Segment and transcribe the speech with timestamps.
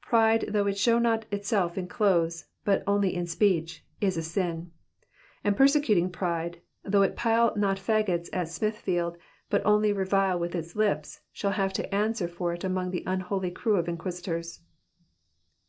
[0.00, 4.70] Pride though it show not itself in clothes, but only in speech, is a sin;
[5.42, 9.16] and persecuting pride, though it pile no fagots at Sniithtield,
[9.50, 13.50] but only revile with its lips, shall have to answer for it among the unholy
[13.50, 14.60] crew of inquisitors.